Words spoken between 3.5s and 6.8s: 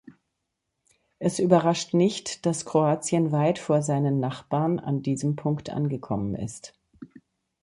vor seinen Nachbarn an diesem Punkt angekommen ist.